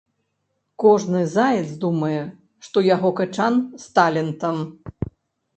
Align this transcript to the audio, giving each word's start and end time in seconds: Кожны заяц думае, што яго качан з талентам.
Кожны 0.83 1.19
заяц 1.33 1.69
думае, 1.83 2.21
што 2.69 2.77
яго 2.95 3.13
качан 3.21 3.53
з 3.83 3.93
талентам. 4.01 4.57